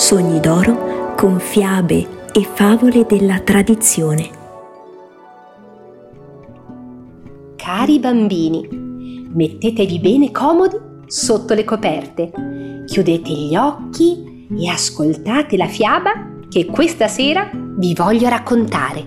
Sogni 0.00 0.40
d'oro 0.40 1.14
con 1.14 1.38
fiabe 1.38 2.30
e 2.32 2.42
favole 2.42 3.04
della 3.04 3.38
tradizione. 3.40 4.30
Cari 7.54 7.98
bambini, 7.98 8.66
mettetevi 9.30 9.98
bene 9.98 10.30
comodi 10.30 10.78
sotto 11.04 11.52
le 11.52 11.64
coperte, 11.64 12.32
chiudete 12.86 13.30
gli 13.30 13.54
occhi 13.54 14.48
e 14.58 14.68
ascoltate 14.70 15.58
la 15.58 15.66
fiaba 15.66 16.12
che 16.48 16.64
questa 16.64 17.06
sera 17.06 17.50
vi 17.52 17.92
voglio 17.92 18.30
raccontare. 18.30 19.04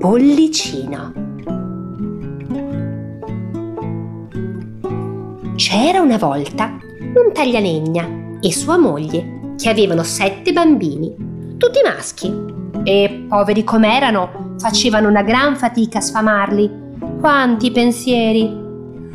Pollicino. 0.00 1.12
C'era 5.54 6.00
una 6.00 6.18
volta 6.18 6.76
un 7.14 7.32
taglialegna 7.32 8.38
e 8.40 8.52
sua 8.52 8.76
moglie 8.76 9.38
che 9.60 9.68
avevano 9.68 10.02
sette 10.02 10.52
bambini, 10.52 11.56
tutti 11.58 11.80
maschi. 11.84 12.48
E 12.82 13.26
poveri 13.28 13.62
com'erano, 13.62 14.54
facevano 14.58 15.08
una 15.08 15.22
gran 15.22 15.56
fatica 15.56 15.98
a 15.98 16.00
sfamarli. 16.00 16.70
Quanti 17.20 17.70
pensieri! 17.70 18.48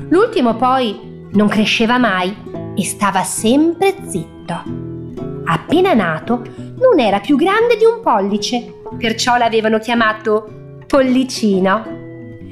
L'ultimo 0.09 0.55
poi 0.55 1.27
non 1.31 1.48
cresceva 1.48 1.98
mai 1.98 2.35
e 2.76 2.84
stava 2.84 3.23
sempre 3.23 3.95
zitto. 4.05 4.63
Appena 5.45 5.94
nato 5.94 6.44
non 6.80 6.99
era 6.99 7.20
più 7.20 7.35
grande 7.35 7.77
di 7.77 7.85
un 7.85 8.02
pollice, 8.02 8.82
perciò 8.98 9.38
l'avevano 9.38 9.80
chiamato 9.80 10.49
Pollicino. 10.85 11.84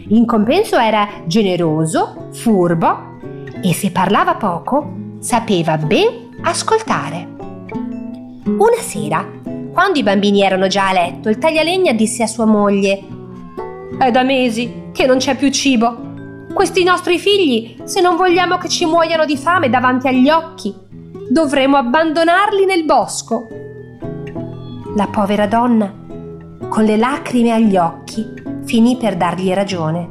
In 0.10 0.26
compenso 0.26 0.78
era 0.78 1.08
generoso, 1.26 2.30
furbo 2.34 3.20
e 3.62 3.72
se 3.74 3.92
parlava 3.92 4.36
poco 4.36 4.96
sapeva 5.20 5.78
ben 5.78 6.32
ascoltare. 6.42 7.33
Una 8.46 8.82
sera, 8.82 9.26
quando 9.72 10.00
i 10.00 10.04
bambini 10.04 10.44
erano 10.44 10.68
già 10.68 10.90
a 10.90 10.92
letto, 10.94 11.30
il 11.30 11.38
taglialegna 11.38 11.94
disse 11.94 12.24
a 12.24 12.28
sua 12.28 12.44
moglie 12.44 13.02
È 13.98 14.12
da 14.12 14.24
mesi 14.24 14.90
che 14.92 15.06
non 15.06 15.18
c'è 15.18 15.38
più 15.38 15.50
cibo. 15.50 16.12
Questi 16.54 16.84
nostri 16.84 17.20
figli, 17.20 17.78
se 17.86 18.02
non 18.02 18.18
vogliamo 18.18 18.58
che 18.58 18.68
ci 18.68 18.86
muoiano 18.86 19.24
di 19.24 19.38
fame 19.38 19.70
davanti 19.70 20.10
agli 20.10 20.30
occhi, 20.30 20.76
dovremo 21.30 21.78
abbandonarli 21.78 22.66
nel 22.66 22.84
bosco. 22.84 23.48
La 24.98 25.08
povera 25.08 25.48
donna, 25.48 25.92
con 26.68 26.84
le 26.84 26.98
lacrime 26.98 27.52
agli 27.52 27.78
occhi, 27.78 28.26
finì 28.66 28.98
per 28.98 29.16
dargli 29.16 29.54
ragione. 29.54 30.10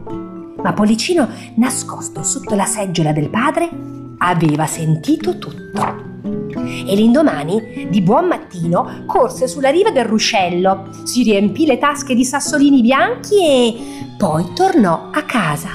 Ma 0.56 0.72
Pollicino, 0.72 1.28
nascosto 1.56 2.22
sotto 2.22 2.54
la 2.54 2.64
seggiola 2.64 3.12
del 3.12 3.28
padre, 3.28 3.68
aveva 4.16 4.64
sentito 4.64 5.36
tutto. 5.36 6.11
E 6.24 6.94
l'indomani, 6.94 7.88
di 7.90 8.00
buon 8.00 8.26
mattino, 8.26 9.04
corse 9.06 9.48
sulla 9.48 9.70
riva 9.70 9.90
del 9.90 10.04
ruscello, 10.04 10.88
si 11.04 11.22
riempì 11.22 11.66
le 11.66 11.78
tasche 11.78 12.14
di 12.14 12.24
sassolini 12.24 12.80
bianchi 12.80 13.44
e 13.44 13.74
poi 14.16 14.52
tornò 14.54 15.08
a 15.12 15.22
casa. 15.22 15.70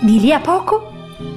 Di 0.00 0.20
lì 0.20 0.32
a 0.32 0.40
poco 0.40 0.90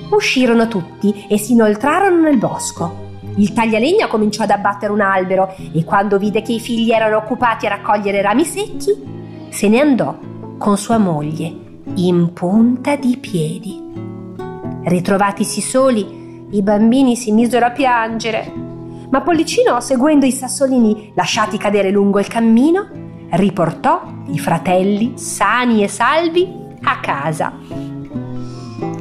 uscirono 0.09 0.67
tutti 0.67 1.25
e 1.29 1.37
si 1.37 1.53
inoltrarono 1.53 2.21
nel 2.21 2.37
bosco. 2.37 3.03
Il 3.37 3.53
taglialegna 3.53 4.07
cominciò 4.07 4.43
ad 4.43 4.49
abbattere 4.49 4.91
un 4.91 5.01
albero 5.01 5.53
e 5.73 5.83
quando 5.83 6.17
vide 6.17 6.41
che 6.41 6.53
i 6.53 6.59
figli 6.59 6.91
erano 6.91 7.17
occupati 7.17 7.65
a 7.65 7.69
raccogliere 7.69 8.21
rami 8.21 8.45
secchi, 8.45 9.47
se 9.49 9.67
ne 9.67 9.79
andò 9.79 10.17
con 10.57 10.77
sua 10.77 10.97
moglie 10.97 11.53
in 11.95 12.33
punta 12.33 12.95
di 12.95 13.17
piedi. 13.17 13.81
Ritrovatisi 14.83 15.61
soli, 15.61 16.24
i 16.51 16.61
bambini 16.61 17.15
si 17.15 17.31
misero 17.31 17.65
a 17.65 17.71
piangere, 17.71 18.51
ma 19.09 19.21
Pollicino, 19.21 19.79
seguendo 19.79 20.25
i 20.25 20.31
sassolini 20.31 21.11
lasciati 21.15 21.57
cadere 21.57 21.89
lungo 21.91 22.19
il 22.19 22.27
cammino, 22.27 22.87
riportò 23.31 24.01
i 24.27 24.39
fratelli 24.39 25.13
sani 25.15 25.83
e 25.83 25.87
salvi 25.87 26.47
a 26.81 26.99
casa. 26.99 27.53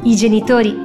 I 0.03 0.15
genitori 0.17 0.77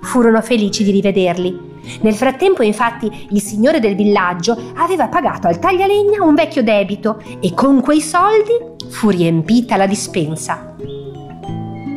furono 0.00 0.40
felici 0.42 0.84
di 0.84 0.90
rivederli 0.90 1.68
nel 2.02 2.14
frattempo, 2.14 2.62
infatti, 2.62 3.28
il 3.30 3.40
signore 3.40 3.80
del 3.80 3.96
villaggio 3.96 4.56
aveva 4.76 5.08
pagato 5.08 5.48
al 5.48 5.58
taglialegna 5.58 6.22
un 6.22 6.34
vecchio 6.34 6.62
debito 6.62 7.22
e 7.40 7.52
con 7.54 7.80
quei 7.80 8.00
soldi 8.00 8.52
fu 8.88 9.08
riempita 9.08 9.76
la 9.76 9.86
dispensa. 9.86 10.74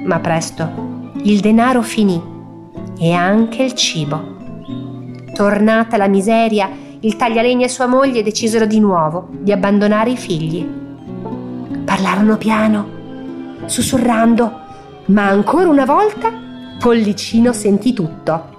Ma 0.06 0.20
presto 0.20 1.12
il 1.24 1.40
denaro 1.40 1.82
finì 1.82 2.33
e 2.98 3.12
anche 3.12 3.64
il 3.64 3.74
cibo. 3.74 4.32
Tornata 5.34 5.98
la 5.98 6.08
miseria, 6.08 6.70
il 7.00 7.16
taglialegna 7.16 7.66
e 7.66 7.70
sua 7.70 7.88
moglie 7.88 8.24
decisero 8.24 8.66
di 8.66 8.80
nuovo 8.80 9.30
di 9.32 9.52
abbandonare 9.52 10.12
i 10.12 10.18
figli. 10.18 10.66
Parlarono 11.84 12.38
piano, 12.38 12.88
sussurrando, 13.66 14.62
ma 15.06 15.28
ancora 15.28 15.68
una 15.68 15.86
volta 15.86 16.32
Pollicino 16.80 17.54
sentì 17.54 17.94
tutto 17.94 18.54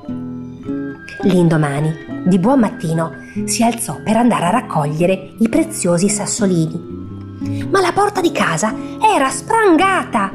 L'indomani, 1.24 2.22
di 2.26 2.38
buon 2.38 2.60
mattino, 2.60 3.12
si 3.46 3.62
alzò 3.62 3.98
per 4.04 4.16
andare 4.16 4.44
a 4.46 4.50
raccogliere 4.50 5.34
i 5.38 5.48
preziosi 5.48 6.08
sassolini. 6.10 7.68
Ma 7.70 7.80
la 7.80 7.92
porta 7.92 8.20
di 8.20 8.30
casa 8.30 8.74
era 9.00 9.30
sprangata. 9.30 10.30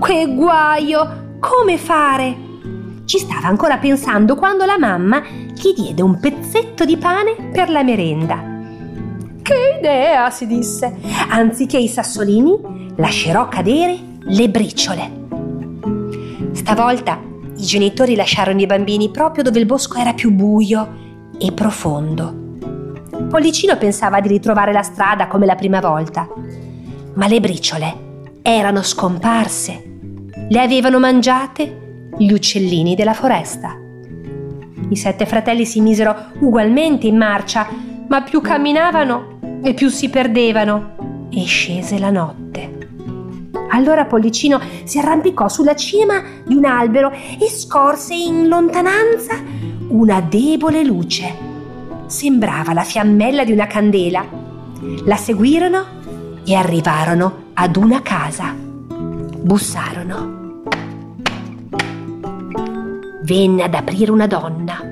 Che 0.00 0.34
guaio! 0.34 1.36
Come 1.40 1.76
fare? 1.76 2.47
Ci 3.08 3.20
stava 3.20 3.46
ancora 3.46 3.78
pensando 3.78 4.36
quando 4.36 4.66
la 4.66 4.76
mamma 4.78 5.22
gli 5.22 5.72
diede 5.74 6.02
un 6.02 6.20
pezzetto 6.20 6.84
di 6.84 6.98
pane 6.98 7.48
per 7.50 7.70
la 7.70 7.82
merenda. 7.82 8.38
Che 9.40 9.76
idea, 9.78 10.28
si 10.28 10.46
disse. 10.46 10.94
Anziché 11.30 11.78
i 11.78 11.88
sassolini, 11.88 12.92
lascerò 12.96 13.48
cadere 13.48 13.98
le 14.20 14.50
briciole. 14.50 15.10
Stavolta 16.52 17.18
i 17.56 17.62
genitori 17.62 18.14
lasciarono 18.14 18.60
i 18.60 18.66
bambini 18.66 19.08
proprio 19.08 19.42
dove 19.42 19.58
il 19.58 19.64
bosco 19.64 19.96
era 19.96 20.12
più 20.12 20.30
buio 20.30 20.88
e 21.38 21.50
profondo. 21.52 22.58
Pollicino 23.30 23.78
pensava 23.78 24.20
di 24.20 24.28
ritrovare 24.28 24.72
la 24.72 24.82
strada 24.82 25.28
come 25.28 25.46
la 25.46 25.54
prima 25.54 25.80
volta, 25.80 26.28
ma 27.14 27.26
le 27.26 27.40
briciole 27.40 28.40
erano 28.42 28.82
scomparse. 28.82 29.82
Le 30.50 30.60
avevano 30.60 30.98
mangiate 30.98 31.86
gli 32.18 32.32
uccellini 32.32 32.94
della 32.94 33.14
foresta. 33.14 33.76
I 34.90 34.96
sette 34.96 35.26
fratelli 35.26 35.64
si 35.64 35.80
misero 35.80 36.14
ugualmente 36.40 37.06
in 37.06 37.16
marcia, 37.16 37.68
ma 38.08 38.22
più 38.22 38.40
camminavano 38.40 39.60
e 39.62 39.74
più 39.74 39.88
si 39.88 40.08
perdevano 40.08 41.28
e 41.30 41.44
scese 41.44 41.98
la 41.98 42.10
notte. 42.10 42.76
Allora 43.70 44.06
Pollicino 44.06 44.60
si 44.84 44.98
arrampicò 44.98 45.48
sulla 45.48 45.76
cima 45.76 46.22
di 46.44 46.54
un 46.54 46.64
albero 46.64 47.10
e 47.10 47.48
scorse 47.48 48.14
in 48.14 48.48
lontananza 48.48 49.34
una 49.88 50.20
debole 50.20 50.82
luce. 50.84 51.46
Sembrava 52.06 52.72
la 52.72 52.82
fiammella 52.82 53.44
di 53.44 53.52
una 53.52 53.66
candela. 53.66 54.24
La 55.04 55.16
seguirono 55.16 55.84
e 56.44 56.54
arrivarono 56.54 57.50
ad 57.54 57.76
una 57.76 58.00
casa. 58.00 58.54
Bussarono. 58.56 60.37
Venne 63.28 63.62
ad 63.62 63.74
aprire 63.74 64.10
una 64.10 64.26
donna. 64.26 64.82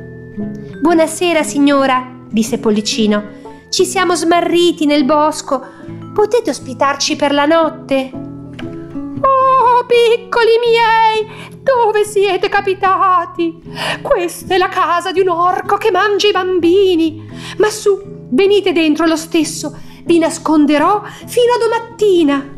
Buonasera, 0.82 1.42
signora, 1.42 2.06
disse 2.28 2.58
Pollicino. 2.58 3.24
Ci 3.70 3.86
siamo 3.86 4.14
smarriti 4.14 4.84
nel 4.84 5.06
bosco. 5.06 5.64
Potete 6.12 6.50
ospitarci 6.50 7.16
per 7.16 7.32
la 7.32 7.46
notte? 7.46 8.10
Oh, 8.12 9.86
piccoli 9.86 10.50
miei, 10.60 11.26
dove 11.62 12.04
siete 12.04 12.50
capitati? 12.50 13.58
Questa 14.02 14.54
è 14.54 14.58
la 14.58 14.68
casa 14.68 15.12
di 15.12 15.20
un 15.20 15.30
orco 15.30 15.78
che 15.78 15.90
mangia 15.90 16.28
i 16.28 16.32
bambini. 16.32 17.26
Ma 17.56 17.70
su, 17.70 17.98
venite 18.28 18.72
dentro 18.72 19.06
lo 19.06 19.16
stesso, 19.16 19.74
vi 20.04 20.18
nasconderò 20.18 21.02
fino 21.24 21.54
a 21.54 21.58
domattina. 21.58 22.52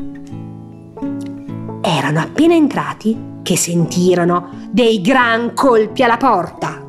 Erano 1.81 2.19
appena 2.19 2.53
entrati 2.53 3.28
che 3.41 3.57
sentirono 3.57 4.67
dei 4.71 5.01
gran 5.01 5.53
colpi 5.53 6.03
alla 6.03 6.17
porta. 6.17 6.83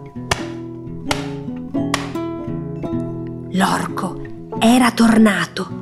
L'orco 3.53 4.21
era 4.59 4.91
tornato. 4.93 5.79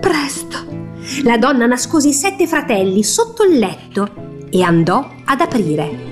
Presto 0.00 0.80
la 1.24 1.36
donna 1.36 1.66
nascose 1.66 2.08
i 2.08 2.12
sette 2.12 2.46
fratelli 2.46 3.02
sotto 3.02 3.42
il 3.44 3.58
letto 3.58 4.08
e 4.50 4.62
andò 4.62 5.06
ad 5.24 5.40
aprire. 5.40 6.08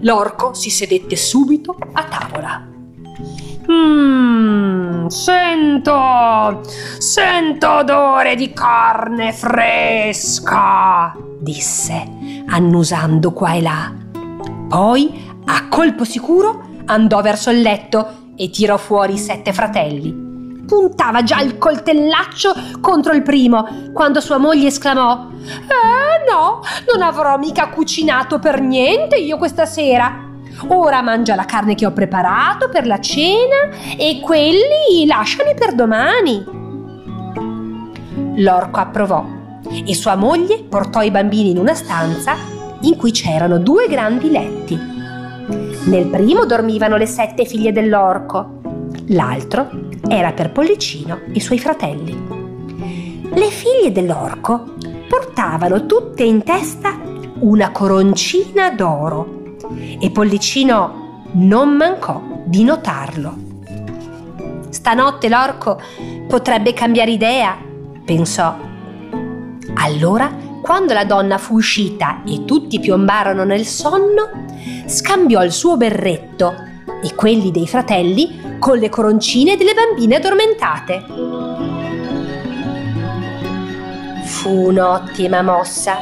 L'orco 0.00 0.54
si 0.54 0.70
sedette 0.70 1.16
subito 1.16 1.76
a 1.92 2.04
tavola. 2.04 2.68
Mmm, 3.66 5.06
sento, 5.06 6.60
sento 6.98 7.70
odore 7.70 8.34
di 8.36 8.52
carne 8.52 9.32
fresca, 9.32 11.16
disse, 11.44 12.42
annusando 12.48 13.32
qua 13.32 13.52
e 13.52 13.62
là. 13.62 13.92
Poi, 14.68 15.32
a 15.44 15.68
colpo 15.68 16.04
sicuro, 16.04 16.62
andò 16.86 17.20
verso 17.20 17.50
il 17.50 17.60
letto 17.60 18.22
e 18.34 18.50
tirò 18.50 18.76
fuori 18.76 19.12
i 19.12 19.18
sette 19.18 19.52
fratelli. 19.52 20.22
Puntava 20.66 21.22
già 21.22 21.40
il 21.40 21.58
coltellaccio 21.58 22.52
contro 22.80 23.12
il 23.12 23.22
primo 23.22 23.90
quando 23.92 24.20
sua 24.20 24.38
moglie 24.38 24.68
esclamò 24.68 25.28
Eh 25.28 26.30
no, 26.30 26.62
non 26.90 27.02
avrò 27.02 27.36
mica 27.36 27.68
cucinato 27.68 28.38
per 28.38 28.60
niente 28.62 29.16
io 29.16 29.36
questa 29.36 29.66
sera. 29.66 30.22
Ora 30.68 31.02
mangia 31.02 31.34
la 31.34 31.44
carne 31.44 31.74
che 31.74 31.84
ho 31.84 31.92
preparato 31.92 32.70
per 32.70 32.86
la 32.86 32.98
cena 32.98 33.68
e 33.98 34.20
quelli 34.20 35.04
lasciali 35.06 35.54
per 35.54 35.74
domani. 35.74 36.42
L'orco 38.36 38.80
approvò 38.80 39.33
e 39.84 39.94
sua 39.94 40.16
moglie 40.16 40.62
portò 40.62 41.02
i 41.02 41.10
bambini 41.10 41.50
in 41.50 41.58
una 41.58 41.74
stanza 41.74 42.36
in 42.80 42.96
cui 42.96 43.10
c'erano 43.10 43.58
due 43.58 43.86
grandi 43.88 44.30
letti. 44.30 44.78
Nel 45.84 46.06
primo 46.06 46.44
dormivano 46.44 46.96
le 46.96 47.06
sette 47.06 47.44
figlie 47.44 47.72
dell'orco, 47.72 48.60
l'altro 49.08 49.68
era 50.08 50.32
per 50.32 50.52
Pollicino 50.52 51.20
e 51.26 51.32
i 51.34 51.40
suoi 51.40 51.58
fratelli. 51.58 52.42
Le 53.32 53.50
figlie 53.50 53.92
dell'orco 53.92 54.74
portavano 55.08 55.86
tutte 55.86 56.22
in 56.22 56.42
testa 56.42 56.98
una 57.40 57.70
coroncina 57.70 58.70
d'oro 58.70 59.56
e 59.98 60.10
Pollicino 60.10 61.22
non 61.32 61.76
mancò 61.76 62.22
di 62.44 62.64
notarlo. 62.64 63.34
Stanotte 64.70 65.28
l'orco 65.28 65.80
potrebbe 66.28 66.72
cambiare 66.72 67.10
idea, 67.10 67.56
pensò. 68.04 68.72
Allora, 69.74 70.30
quando 70.62 70.92
la 70.92 71.04
donna 71.04 71.38
fu 71.38 71.56
uscita 71.56 72.22
e 72.26 72.44
tutti 72.44 72.80
piombarono 72.80 73.44
nel 73.44 73.66
sonno, 73.66 74.46
scambiò 74.86 75.42
il 75.42 75.52
suo 75.52 75.76
berretto 75.76 76.54
e 77.02 77.14
quelli 77.14 77.50
dei 77.50 77.66
fratelli 77.66 78.56
con 78.58 78.78
le 78.78 78.88
coroncine 78.88 79.56
delle 79.56 79.74
bambine 79.74 80.16
addormentate. 80.16 81.04
Fu 84.24 84.68
un'ottima 84.68 85.42
mossa. 85.42 85.98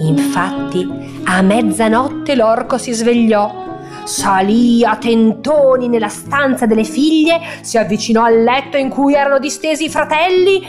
Infatti, 0.00 0.86
a 1.24 1.42
mezzanotte 1.42 2.34
l'orco 2.34 2.78
si 2.78 2.92
svegliò, 2.92 3.66
salì 4.04 4.84
a 4.84 4.96
tentoni 4.96 5.88
nella 5.88 6.08
stanza 6.08 6.66
delle 6.66 6.84
figlie, 6.84 7.40
si 7.62 7.78
avvicinò 7.78 8.24
al 8.24 8.42
letto 8.42 8.76
in 8.76 8.88
cui 8.88 9.14
erano 9.14 9.38
distesi 9.38 9.84
i 9.84 9.90
fratelli. 9.90 10.66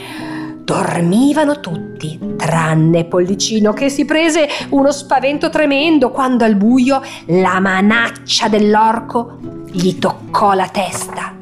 Dormivano 0.70 1.58
tutti, 1.58 2.16
tranne 2.36 3.04
Pollicino 3.04 3.72
che 3.72 3.88
si 3.88 4.04
prese 4.04 4.46
uno 4.68 4.92
spavento 4.92 5.50
tremendo 5.50 6.12
quando 6.12 6.44
al 6.44 6.54
buio 6.54 7.02
la 7.26 7.58
manaccia 7.58 8.46
dell'orco 8.46 9.38
gli 9.66 9.98
toccò 9.98 10.52
la 10.52 10.68
testa. 10.68 11.34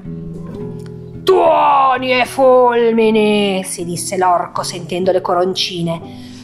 Tuoni 1.25 2.19
e 2.19 2.25
fulmini, 2.25 3.63
si 3.65 3.85
disse 3.85 4.17
l'orco 4.17 4.63
sentendo 4.63 5.13
le 5.13 5.21
coroncine. 5.21 6.01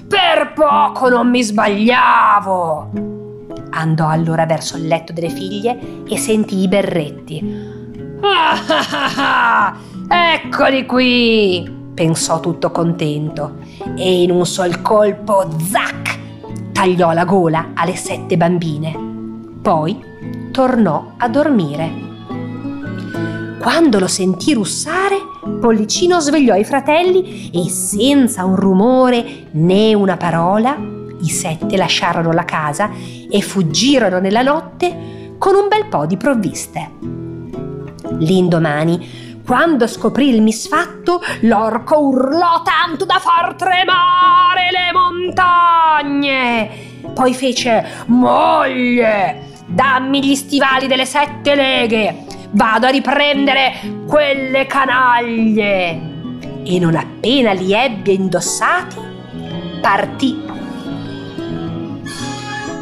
Per 0.07 0.53
poco 0.55 1.09
non 1.09 1.31
mi 1.31 1.43
sbagliavo. 1.43 2.91
Andò 3.71 4.09
allora 4.09 4.45
verso 4.45 4.77
il 4.77 4.87
letto 4.87 5.15
delle 5.15 5.31
figlie 5.31 6.05
e 6.07 6.19
sentì 6.19 6.59
i 6.59 6.69
berretti. 6.69 7.73
Ah, 8.21 8.61
ah, 8.69 9.67
ah, 10.07 10.33
eccoli 10.35 10.85
qui, 10.85 11.83
pensò 11.95 12.41
tutto 12.41 12.71
contento 12.71 13.59
e 13.97 14.23
in 14.23 14.31
un 14.31 14.45
sol 14.45 14.83
colpo, 14.83 15.49
zac, 15.59 16.19
tagliò 16.73 17.13
la 17.13 17.25
gola 17.25 17.71
alle 17.75 17.95
sette 17.95 18.37
bambine. 18.37 18.95
Poi 19.63 19.99
tornò 20.51 21.13
a 21.17 21.29
dormire. 21.29 22.03
Quando 23.61 23.99
lo 23.99 24.09
sentì 24.09 24.53
russare, 24.53 25.17
Pollicino 25.61 26.21
svegliò 26.21 26.55
i 26.55 26.65
fratelli 26.65 27.51
e 27.51 27.69
senza 27.71 28.45
un 28.45 28.57
rumore 28.57 29.47
né 29.53 29.95
una 29.95 30.17
parola, 30.17 30.77
i 31.21 31.29
sette 31.29 31.77
lasciarono 31.77 32.33
la 32.33 32.45
casa 32.45 32.91
e 33.31 33.41
fuggirono 33.41 34.19
nella 34.19 34.43
notte 34.43 35.37
con 35.39 35.55
un 35.55 35.69
bel 35.69 35.87
po' 35.87 36.05
di 36.07 36.17
provviste. 36.17 36.91
L'indomani, 38.19 39.34
quando 39.45 39.87
scoprì 39.87 40.29
il 40.29 40.41
misfatto, 40.41 41.21
l'orco 41.41 41.99
urlò 41.99 42.63
tanto 42.63 43.05
da 43.05 43.19
far 43.19 43.55
tremare 43.55 44.71
le 44.71 44.93
montagne. 44.93 46.71
Poi 47.13 47.35
fece 47.35 48.05
Moglie, 48.07 49.63
dammi 49.67 50.25
gli 50.25 50.35
stivali 50.35 50.87
delle 50.87 51.05
sette 51.05 51.55
leghe 51.55 52.25
vado 52.53 52.87
a 52.87 52.91
riprendere 52.91 53.75
quelle 54.07 54.67
canaglie. 54.67 56.13
E 56.65 56.79
non 56.79 56.95
appena 56.95 57.53
li 57.53 57.73
ebbe 57.73 58.13
indossati, 58.13 58.97
partì. 59.83 60.43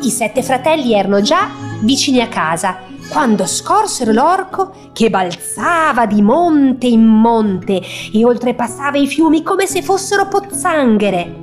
I 0.03 0.11
sette 0.11 0.43
fratelli 0.43 0.95
erano 0.95 1.21
già 1.21 1.49
vicini 1.81 2.21
a 2.21 2.29
casa 2.29 2.91
quando 3.13 3.45
scorsero 3.45 4.11
l'orco 4.11 4.73
che 4.95 5.11
balzava 5.11 6.07
di 6.07 6.23
monte 6.23 6.87
in 6.87 7.05
monte 7.05 7.79
e 8.11 8.25
oltrepassava 8.25 8.97
i 8.97 9.07
fiumi 9.07 9.43
come 9.43 9.67
se 9.67 9.83
fossero 9.83 10.29
pozzanghere. 10.29 11.41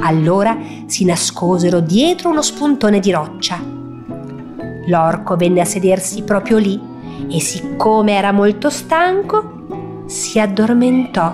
Allora 0.00 0.58
si 0.86 1.04
nascosero 1.04 1.78
dietro 1.78 2.30
uno 2.30 2.42
spuntone 2.42 2.98
di 2.98 3.12
roccia. 3.12 3.60
L'orco 4.88 5.36
venne 5.36 5.60
a 5.60 5.64
sedersi 5.64 6.22
proprio 6.24 6.58
lì 6.58 6.80
e 7.30 7.38
siccome 7.38 8.14
era 8.14 8.32
molto 8.32 8.68
stanco, 8.68 10.06
si 10.06 10.40
addormentò. 10.40 11.32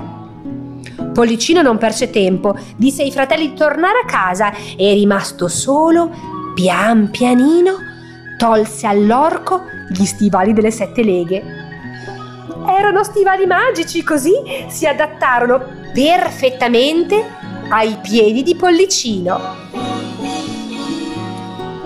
Pollicino 1.15 1.63
non 1.63 1.79
perse 1.79 2.11
tempo, 2.11 2.55
disse 2.77 3.03
ai 3.03 3.11
fratelli 3.11 3.49
di 3.49 3.55
tornare 3.55 4.01
a 4.05 4.07
casa 4.07 4.53
e 4.77 4.93
rimasto 4.93 5.49
solo, 5.49 6.11
pian 6.55 7.09
pianino, 7.11 7.88
tolse 8.39 8.87
all'orco 8.87 9.65
gli 9.91 10.07
stivali 10.07 10.55
delle 10.55 10.71
sette 10.71 11.03
leghe. 11.03 11.43
Erano 12.67 13.03
stivali 13.03 13.45
magici, 13.45 14.03
così 14.03 14.33
si 14.69 14.87
adattarono 14.87 15.61
perfettamente 15.93 17.23
ai 17.69 17.99
piedi 18.01 18.43
di 18.43 18.55
Pollicino. 18.55 19.39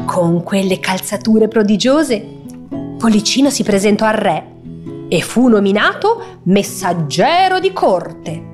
Con 0.04 0.43
quelle 0.43 0.78
calzature 0.78 1.48
prodigiose 1.48 2.24
Pollicino 2.98 3.50
si 3.50 3.65
presentò 3.65 4.05
al 4.05 4.15
re 4.15 4.46
e 5.08 5.20
fu 5.22 5.48
nominato 5.48 6.41
messaggero 6.44 7.58
di 7.58 7.72
corte. 7.72 8.50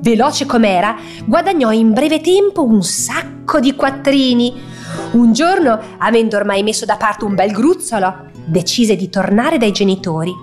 Veloce 0.00 0.46
com'era, 0.46 0.96
guadagnò 1.24 1.72
in 1.72 1.92
breve 1.92 2.20
tempo 2.20 2.62
un 2.64 2.82
sacco 2.82 3.58
di 3.58 3.74
quattrini. 3.74 4.72
Un 5.14 5.32
giorno, 5.32 5.78
avendo 5.98 6.36
ormai 6.36 6.64
messo 6.64 6.84
da 6.84 6.96
parte 6.96 7.24
un 7.24 7.36
bel 7.36 7.52
gruzzolo, 7.52 8.30
decise 8.44 8.96
di 8.96 9.08
tornare 9.08 9.58
dai 9.58 9.70
genitori. 9.70 10.34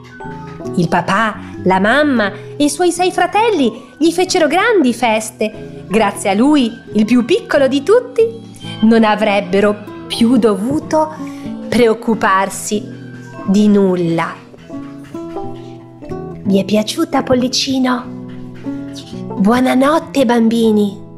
Il 0.75 0.87
papà, 0.87 1.39
la 1.63 1.81
mamma 1.81 2.31
e 2.55 2.63
i 2.63 2.69
suoi 2.69 2.91
sei 2.91 3.11
fratelli 3.11 3.89
gli 3.97 4.11
fecero 4.11 4.47
grandi 4.47 4.93
feste. 4.93 5.83
Grazie 5.89 6.29
a 6.29 6.33
lui, 6.33 6.71
il 6.93 7.03
più 7.03 7.25
piccolo 7.25 7.67
di 7.67 7.83
tutti, 7.83 8.25
non 8.83 9.03
avrebbero 9.03 9.75
più 10.07 10.37
dovuto 10.37 11.15
preoccuparsi 11.67 12.81
di 13.47 13.67
nulla. 13.67 14.33
Vi 16.43 16.59
è 16.59 16.63
piaciuta 16.63 17.23
Pollicino? 17.23 18.05
Buonanotte 19.35 20.25
bambini! 20.25 21.10